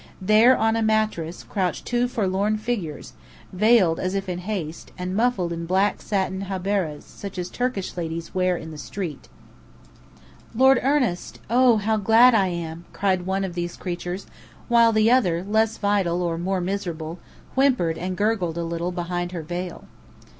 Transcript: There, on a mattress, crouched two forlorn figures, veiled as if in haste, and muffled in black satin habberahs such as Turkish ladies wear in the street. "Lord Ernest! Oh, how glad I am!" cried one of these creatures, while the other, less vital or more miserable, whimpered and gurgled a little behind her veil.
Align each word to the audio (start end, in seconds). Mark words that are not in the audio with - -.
There, 0.19 0.57
on 0.57 0.75
a 0.75 0.81
mattress, 0.81 1.43
crouched 1.43 1.85
two 1.85 2.07
forlorn 2.07 2.57
figures, 2.57 3.13
veiled 3.53 3.99
as 3.99 4.15
if 4.15 4.27
in 4.27 4.39
haste, 4.39 4.91
and 4.97 5.15
muffled 5.15 5.53
in 5.53 5.67
black 5.67 6.01
satin 6.01 6.41
habberahs 6.45 7.03
such 7.05 7.37
as 7.37 7.51
Turkish 7.51 7.95
ladies 7.95 8.33
wear 8.33 8.57
in 8.57 8.71
the 8.71 8.79
street. 8.79 9.29
"Lord 10.55 10.79
Ernest! 10.81 11.37
Oh, 11.51 11.77
how 11.77 11.97
glad 11.97 12.33
I 12.33 12.47
am!" 12.47 12.85
cried 12.93 13.27
one 13.27 13.43
of 13.43 13.53
these 13.53 13.77
creatures, 13.77 14.25
while 14.67 14.91
the 14.91 15.11
other, 15.11 15.43
less 15.43 15.77
vital 15.77 16.23
or 16.23 16.35
more 16.39 16.61
miserable, 16.61 17.19
whimpered 17.53 17.99
and 17.99 18.17
gurgled 18.17 18.57
a 18.57 18.63
little 18.63 18.91
behind 18.91 19.33
her 19.33 19.43
veil. 19.43 19.83